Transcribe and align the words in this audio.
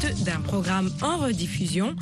d'un 0.00 0.40
programme 0.40 0.90
en 1.02 1.18
rediffusion 1.18 1.94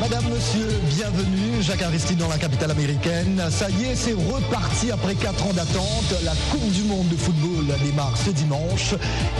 Madame, 0.00 0.24
monsieur, 0.30 0.66
bienvenue. 0.96 1.60
Jacques 1.60 1.82
Aristide 1.82 2.18
dans 2.18 2.28
la 2.28 2.38
capitale 2.38 2.70
américaine. 2.70 3.42
Ça 3.50 3.68
y 3.68 3.84
est, 3.84 3.94
c'est 3.94 4.14
reparti 4.14 4.90
après 4.90 5.14
4 5.14 5.46
ans 5.46 5.52
d'attente. 5.52 6.14
La 6.24 6.32
Coupe 6.50 6.72
du 6.72 6.84
Monde 6.84 7.08
de 7.08 7.16
football 7.16 7.57
démarre 7.76 8.16
ce 8.16 8.30
dimanche. 8.30 8.94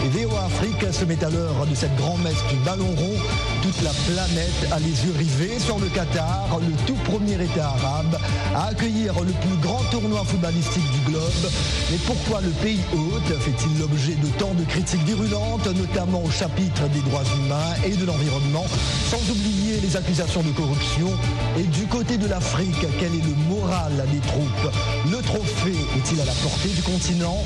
Et 0.05 0.09
VOA 0.09 0.45
Afrique 0.45 0.93
se 0.93 1.05
met 1.05 1.23
à 1.23 1.29
l'heure 1.29 1.65
de 1.69 1.75
cette 1.75 1.95
grand-messe 1.95 2.43
du 2.49 2.55
ballon 2.65 2.87
rond. 2.97 3.17
Toute 3.61 3.81
la 3.81 3.91
planète 3.91 4.71
a 4.71 4.79
les 4.79 5.05
yeux 5.05 5.13
rivés 5.17 5.59
sur 5.59 5.79
le 5.79 5.87
Qatar, 5.87 6.59
le 6.59 6.73
tout 6.85 6.97
premier 7.05 7.41
État 7.41 7.67
arabe, 7.67 8.17
à 8.55 8.67
accueillir 8.67 9.13
le 9.19 9.31
plus 9.31 9.57
grand 9.61 9.81
tournoi 9.91 10.23
footballistique 10.25 10.89
du 10.91 11.11
globe. 11.11 11.51
Mais 11.91 11.97
pourquoi 12.05 12.41
le 12.41 12.49
pays 12.49 12.79
hôte 12.93 13.39
fait-il 13.39 13.79
l'objet 13.79 14.15
de 14.15 14.27
tant 14.37 14.53
de 14.53 14.63
critiques 14.63 15.03
virulentes, 15.05 15.67
notamment 15.67 16.23
au 16.23 16.29
chapitre 16.29 16.87
des 16.93 17.01
droits 17.01 17.23
humains 17.37 17.73
et 17.85 17.95
de 17.95 18.05
l'environnement, 18.05 18.65
sans 19.09 19.21
oublier 19.31 19.79
les 19.81 19.95
accusations 19.95 20.43
de 20.43 20.51
corruption 20.51 21.09
Et 21.57 21.63
du 21.63 21.85
côté 21.87 22.17
de 22.17 22.27
l'Afrique, 22.27 22.85
quel 22.99 23.13
est 23.13 23.25
le 23.25 23.35
moral 23.49 23.91
des 24.11 24.19
troupes? 24.19 24.73
Le 25.09 25.17
trophée 25.23 25.77
est-il 25.97 26.19
à 26.21 26.25
la 26.25 26.33
portée 26.33 26.69
du 26.69 26.81
continent? 26.81 27.43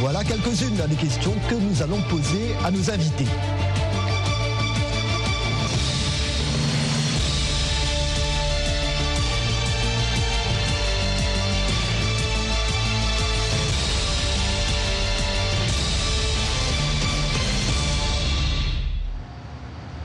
Voilà 0.00 0.23
quelques-unes 0.26 0.76
des 0.88 0.96
questions 0.96 1.34
que 1.48 1.54
nous 1.54 1.82
allons 1.82 2.00
poser 2.08 2.54
à 2.64 2.70
nos 2.70 2.90
invités. 2.90 3.26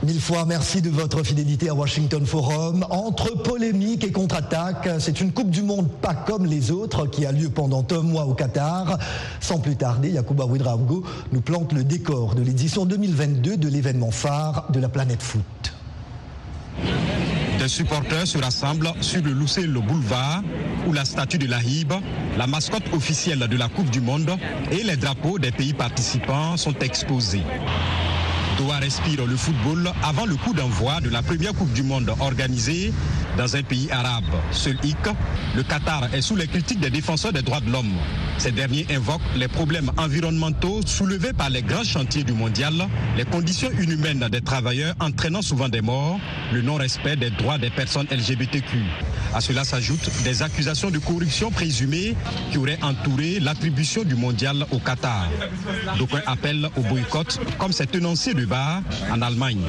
Mille 0.10 0.22
fois 0.22 0.44
merci 0.44 0.82
de 0.82 0.90
votre 0.90 1.24
fidélité 1.24 1.70
à 1.70 1.76
Washington 1.76 2.26
Forum. 2.26 2.84
Entre 2.90 3.44
polémique 3.44 4.04
et 4.04 4.12
contre-attaque, 4.12 4.90
c'est 4.98 5.22
une 5.22 5.32
Coupe 5.32 5.52
du 5.52 5.62
Monde 5.62 5.88
pas 6.02 6.16
comme 6.16 6.48
les 6.48 6.72
autres 6.72 7.06
qui 7.06 7.28
a 7.28 7.32
lieu 7.32 7.50
pendant 7.50 7.86
un 7.92 8.02
mois 8.02 8.26
au 8.26 8.34
Qatar. 8.34 8.98
Sans 9.40 9.60
plus 9.60 9.76
tarder, 9.76 10.10
Yacouba 10.10 10.46
Ouedraogo 10.46 11.04
nous 11.32 11.42
plante 11.42 11.74
le 11.74 11.84
décor 11.84 12.34
de 12.34 12.42
l'édition 12.42 12.88
2022 12.88 13.58
de 13.58 13.68
l'événement 13.68 14.10
phare 14.10 14.66
de 14.72 14.80
la 14.80 14.90
planète 14.90 15.22
foot. 15.22 15.44
Des 17.60 17.68
supporters 17.68 18.26
se 18.26 18.40
rassemblent 18.40 18.92
sur 19.02 19.22
le 19.22 19.34
le 19.34 19.80
Boulevard 19.80 20.42
où 20.88 20.92
la 20.92 21.06
statue 21.06 21.38
de 21.38 21.46
la 21.46 21.62
Hib, 21.62 21.94
la 22.36 22.48
mascotte 22.48 22.92
officielle 22.94 23.48
de 23.48 23.58
la 23.58 23.68
Coupe 23.68 23.92
du 23.92 24.02
Monde 24.02 24.32
et 24.72 24.82
les 24.82 24.98
drapeaux 24.98 25.38
des 25.38 25.52
pays 25.52 25.74
participants 25.74 26.58
sont 26.58 26.74
exposés. 26.80 27.44
Doha 28.60 28.80
respire 28.80 29.26
le 29.26 29.38
football 29.38 29.90
avant 30.04 30.26
le 30.26 30.36
coup 30.36 30.54
d'envoi 30.54 31.00
de 31.00 31.10
la 31.10 31.22
première 31.22 31.54
Coupe 31.54 31.72
du 31.72 31.82
Monde 31.82 32.14
organisée 32.20 32.92
dans 33.38 33.56
un 33.56 33.64
pays 33.64 33.90
arabe. 33.90 34.26
Seul 34.52 34.78
hic, 34.84 34.98
le 35.56 35.64
Qatar 35.64 36.14
est 36.14 36.20
sous 36.20 36.36
les 36.36 36.46
critiques 36.46 36.82
des 36.82 36.90
défenseurs 36.90 37.32
des 37.32 37.42
droits 37.42 37.62
de 37.62 37.72
l'homme. 37.72 37.96
Ces 38.40 38.52
derniers 38.54 38.88
invoquent 38.90 39.20
les 39.36 39.50
problèmes 39.50 39.92
environnementaux 39.98 40.80
soulevés 40.86 41.34
par 41.34 41.50
les 41.50 41.62
grands 41.62 41.84
chantiers 41.84 42.24
du 42.24 42.32
mondial, 42.32 42.74
les 43.18 43.26
conditions 43.26 43.70
inhumaines 43.82 44.26
des 44.32 44.40
travailleurs 44.40 44.96
entraînant 45.02 45.42
souvent 45.42 45.68
des 45.68 45.82
morts, 45.82 46.18
le 46.54 46.62
non-respect 46.62 47.18
des 47.18 47.32
droits 47.32 47.58
des 47.58 47.70
personnes 47.70 48.08
LGBTQ. 48.10 48.78
À 49.34 49.42
cela 49.42 49.66
s'ajoutent 49.66 50.10
des 50.24 50.42
accusations 50.42 50.90
de 50.90 51.00
corruption 51.00 51.52
présumées 51.52 52.16
qui 52.52 52.58
auraient 52.58 52.80
entouré 52.82 53.42
l'attribution 53.42 54.04
du 54.04 54.16
mondial 54.16 54.66
au 54.72 54.80
Qatar. 54.80 55.28
D'aucuns 55.98 56.24
appellent 56.26 56.70
au 56.78 56.82
boycott, 56.82 57.40
comme 57.58 57.74
c'est 57.74 57.94
énoncé 57.94 58.34
de 58.34 58.46
bas 58.46 58.82
en 59.12 59.22
Allemagne. 59.22 59.62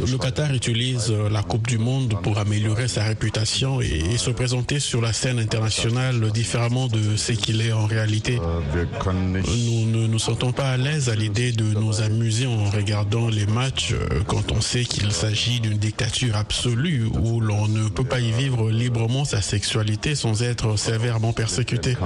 Le 0.00 0.16
Qatar 0.16 0.54
utilise 0.54 1.12
la 1.30 1.42
Coupe 1.42 1.66
du 1.68 1.76
Monde 1.78 2.14
pour 2.22 2.38
améliorer 2.38 2.88
sa 2.88 3.04
réputation 3.04 3.82
et 3.82 4.16
se 4.16 4.30
présenter 4.30 4.80
sur 4.80 5.02
la 5.02 5.12
scène 5.12 5.38
internationale 5.50 6.30
différemment 6.30 6.86
de 6.86 7.16
ce 7.16 7.32
qu'il 7.32 7.60
est 7.60 7.72
en 7.72 7.84
réalité. 7.86 8.38
Nous 8.38 9.86
ne 9.86 10.06
nous 10.06 10.18
sentons 10.20 10.52
pas 10.52 10.70
à 10.70 10.76
l'aise 10.76 11.08
à 11.08 11.16
l'idée 11.16 11.50
de 11.50 11.64
nous 11.64 12.02
amuser 12.02 12.46
en 12.46 12.70
regardant 12.70 13.28
les 13.28 13.46
matchs 13.46 13.96
quand 14.28 14.52
on 14.52 14.60
sait 14.60 14.84
qu'il 14.84 15.10
s'agit 15.10 15.58
d'une 15.58 15.76
dictature 15.76 16.36
absolue 16.36 17.10
où 17.20 17.40
l'on 17.40 17.66
ne 17.66 17.88
peut 17.88 18.04
pas 18.04 18.20
y 18.20 18.30
vivre 18.30 18.70
librement 18.70 19.24
sa 19.24 19.42
sexualité 19.42 20.14
sans 20.14 20.40
être 20.44 20.78
sévèrement 20.78 21.32
persécuté. 21.32 21.96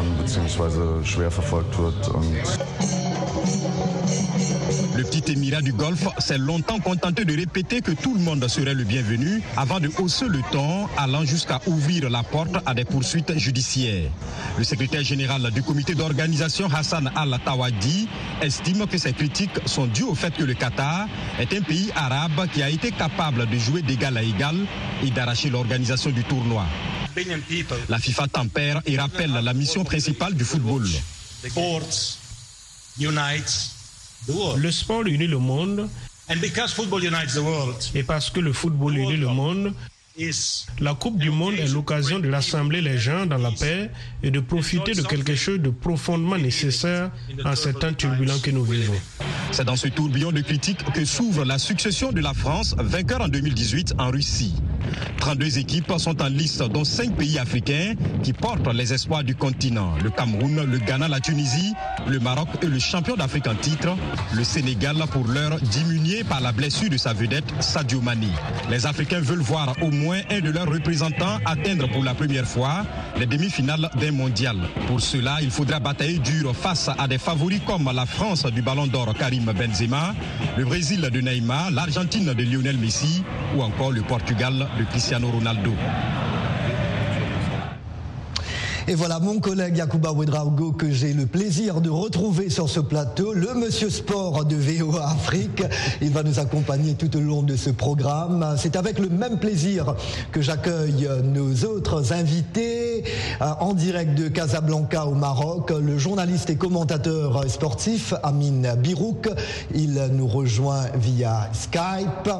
Petit 5.14 5.30
émirat 5.34 5.62
du 5.62 5.72
Golfe 5.72 6.08
s'est 6.18 6.38
longtemps 6.38 6.80
contenté 6.80 7.24
de 7.24 7.36
répéter 7.36 7.80
que 7.80 7.92
tout 7.92 8.14
le 8.14 8.20
monde 8.20 8.48
serait 8.48 8.74
le 8.74 8.82
bienvenu 8.82 9.40
avant 9.56 9.78
de 9.78 9.88
hausser 9.98 10.26
le 10.26 10.40
ton, 10.50 10.88
allant 10.96 11.24
jusqu'à 11.24 11.60
ouvrir 11.66 12.10
la 12.10 12.24
porte 12.24 12.56
à 12.66 12.74
des 12.74 12.84
poursuites 12.84 13.38
judiciaires. 13.38 14.10
Le 14.58 14.64
secrétaire 14.64 15.04
général 15.04 15.48
du 15.52 15.62
comité 15.62 15.94
d'organisation 15.94 16.68
Hassan 16.68 17.12
Al-Tawadi 17.14 18.08
estime 18.42 18.88
que 18.88 18.98
ces 18.98 19.12
critiques 19.12 19.56
sont 19.66 19.86
dues 19.86 20.02
au 20.02 20.16
fait 20.16 20.34
que 20.34 20.42
le 20.42 20.54
Qatar 20.54 21.06
est 21.38 21.52
un 21.54 21.62
pays 21.62 21.92
arabe 21.94 22.48
qui 22.52 22.64
a 22.64 22.68
été 22.68 22.90
capable 22.90 23.48
de 23.48 23.56
jouer 23.56 23.82
d'égal 23.82 24.16
à 24.16 24.22
égal 24.24 24.56
et 25.04 25.12
d'arracher 25.12 25.48
l'organisation 25.48 26.10
du 26.10 26.24
tournoi. 26.24 26.66
La 27.88 28.00
FIFA 28.00 28.26
tempère 28.26 28.82
et 28.84 28.98
rappelle 28.98 29.30
la 29.30 29.54
mission 29.54 29.84
principale 29.84 30.34
du 30.34 30.42
football. 30.42 30.84
Le 34.28 34.70
sport 34.70 35.06
unit 35.06 35.26
le 35.26 35.38
monde. 35.38 35.88
Et 37.94 38.02
parce 38.02 38.30
que 38.30 38.40
le 38.40 38.52
football 38.52 38.96
unit 38.96 39.16
le 39.16 39.28
monde, 39.28 39.74
la 40.80 40.94
Coupe 40.94 41.18
du 41.18 41.30
Monde 41.30 41.54
est 41.54 41.66
l'occasion 41.72 42.20
de 42.20 42.30
rassembler 42.30 42.80
les 42.80 42.98
gens 42.98 43.26
dans 43.26 43.38
la 43.38 43.50
paix 43.50 43.90
et 44.22 44.30
de 44.30 44.38
profiter 44.38 44.92
de 44.92 45.02
quelque 45.02 45.34
chose 45.34 45.58
de 45.58 45.70
profondément 45.70 46.38
nécessaire 46.38 47.10
en 47.44 47.56
ces 47.56 47.74
temps 47.74 47.92
turbulents 47.92 48.38
que 48.40 48.52
nous 48.52 48.64
vivons. 48.64 48.94
C'est 49.50 49.64
dans 49.64 49.76
ce 49.76 49.88
tourbillon 49.88 50.30
de 50.30 50.40
critiques 50.40 50.84
que 50.92 51.04
s'ouvre 51.04 51.44
la 51.44 51.58
succession 51.58 52.12
de 52.12 52.20
la 52.20 52.32
France, 52.32 52.76
vainqueur 52.78 53.22
en 53.22 53.28
2018 53.28 53.94
en 53.98 54.10
Russie. 54.10 54.54
32 55.18 55.58
équipes 55.58 55.92
sont 55.98 56.20
en 56.22 56.28
liste, 56.28 56.62
dont 56.62 56.84
5 56.84 57.16
pays 57.16 57.38
africains 57.38 57.94
qui 58.22 58.32
portent 58.32 58.72
les 58.72 58.92
espoirs 58.92 59.24
du 59.24 59.34
continent. 59.34 59.94
Le 60.02 60.10
Cameroun, 60.10 60.64
le 60.64 60.78
Ghana, 60.78 61.08
la 61.08 61.20
Tunisie, 61.20 61.72
le 62.06 62.20
Maroc 62.20 62.48
et 62.62 62.66
le 62.66 62.78
champion 62.78 63.16
d'Afrique 63.16 63.46
en 63.46 63.54
titre. 63.54 63.96
Le 64.34 64.44
Sénégal, 64.44 64.96
pour 65.10 65.26
l'heure, 65.26 65.58
diminué 65.60 66.24
par 66.24 66.40
la 66.40 66.52
blessure 66.52 66.90
de 66.90 66.96
sa 66.96 67.12
vedette, 67.12 67.44
Sadio 67.60 68.00
Mani. 68.00 68.32
Les 68.70 68.86
Africains 68.86 69.20
veulent 69.20 69.38
voir 69.38 69.74
au 69.82 69.90
moins 69.90 70.03
un 70.12 70.40
de 70.40 70.50
leurs 70.50 70.66
représentants 70.66 71.38
atteindre 71.44 71.88
pour 71.88 72.04
la 72.04 72.14
première 72.14 72.46
fois 72.46 72.84
les 73.18 73.26
demi-finales 73.26 73.90
d'un 74.00 74.12
mondial. 74.12 74.56
Pour 74.86 75.00
cela, 75.00 75.38
il 75.40 75.50
faudra 75.50 75.80
batailler 75.80 76.18
dur 76.18 76.54
face 76.54 76.90
à 76.98 77.08
des 77.08 77.18
favoris 77.18 77.60
comme 77.66 77.90
la 77.94 78.06
France 78.06 78.44
du 78.46 78.62
Ballon 78.62 78.86
d'Or 78.86 79.14
Karim 79.14 79.52
Benzema, 79.52 80.14
le 80.56 80.64
Brésil 80.64 81.00
de 81.00 81.20
Neymar, 81.20 81.70
l'Argentine 81.70 82.32
de 82.32 82.42
Lionel 82.42 82.78
Messi 82.78 83.22
ou 83.56 83.62
encore 83.62 83.92
le 83.92 84.02
Portugal 84.02 84.68
de 84.78 84.84
Cristiano 84.84 85.28
Ronaldo. 85.30 85.72
Et 88.86 88.94
voilà 88.94 89.18
mon 89.18 89.40
collègue 89.40 89.78
Yacouba 89.78 90.12
Ouedraogo 90.12 90.72
que 90.72 90.90
j'ai 90.90 91.14
le 91.14 91.24
plaisir 91.24 91.80
de 91.80 91.88
retrouver 91.88 92.50
sur 92.50 92.68
ce 92.68 92.80
plateau, 92.80 93.32
le 93.32 93.54
monsieur 93.54 93.88
sport 93.88 94.44
de 94.44 94.56
VOA 94.56 95.08
Afrique. 95.08 95.62
Il 96.02 96.10
va 96.10 96.22
nous 96.22 96.38
accompagner 96.38 96.92
tout 96.92 97.16
au 97.16 97.20
long 97.20 97.42
de 97.42 97.56
ce 97.56 97.70
programme. 97.70 98.54
C'est 98.58 98.76
avec 98.76 98.98
le 98.98 99.08
même 99.08 99.38
plaisir 99.38 99.94
que 100.32 100.42
j'accueille 100.42 101.08
nos 101.22 101.64
autres 101.64 102.12
invités 102.12 103.04
euh, 103.40 103.46
en 103.60 103.72
direct 103.72 104.18
de 104.18 104.28
Casablanca 104.28 105.06
au 105.06 105.14
Maroc, 105.14 105.70
le 105.70 105.96
journaliste 105.96 106.50
et 106.50 106.56
commentateur 106.56 107.48
sportif 107.48 108.12
Amin 108.22 108.76
Birouk. 108.76 109.30
Il 109.74 109.94
nous 110.12 110.26
rejoint 110.26 110.84
via 110.96 111.48
Skype. 111.54 112.30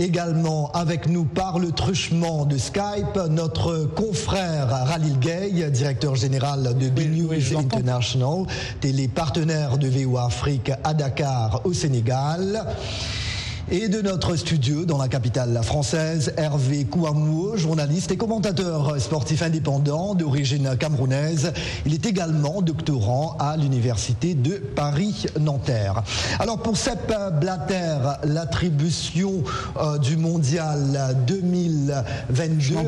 Également 0.00 0.70
avec 0.72 1.10
nous 1.10 1.26
par 1.26 1.58
le 1.58 1.72
truchement 1.72 2.46
de 2.46 2.56
Skype, 2.56 3.18
notre 3.28 3.84
confrère 3.84 4.68
Ralil 4.70 5.18
Gay, 5.18 5.70
directeur 5.70 6.16
général 6.16 6.74
de 6.78 6.88
B-News 6.88 7.54
International, 7.58 8.46
télé 8.80 9.08
partenaire 9.08 9.76
de 9.76 9.88
VOA 9.88 10.24
Afrique 10.24 10.72
à 10.84 10.94
Dakar 10.94 11.60
au 11.66 11.74
Sénégal. 11.74 12.64
Et 13.72 13.88
de 13.88 14.02
notre 14.02 14.34
studio 14.34 14.84
dans 14.84 14.98
la 14.98 15.06
capitale 15.06 15.60
française, 15.62 16.34
Hervé 16.36 16.86
Kouamouo, 16.86 17.56
journaliste 17.56 18.10
et 18.10 18.16
commentateur 18.16 19.00
sportif 19.00 19.42
indépendant 19.42 20.16
d'origine 20.16 20.76
camerounaise. 20.76 21.52
Il 21.86 21.94
est 21.94 22.04
également 22.04 22.62
doctorant 22.62 23.36
à 23.38 23.56
l'université 23.56 24.34
de 24.34 24.56
Paris-Nanterre. 24.56 26.02
Alors 26.40 26.58
pour 26.58 26.76
Sepp 26.76 27.14
Blatter, 27.40 27.98
l'attribution 28.24 29.44
euh, 29.76 29.98
du 29.98 30.16
mondial 30.16 31.16
2022 31.28 32.76
au 32.76 32.84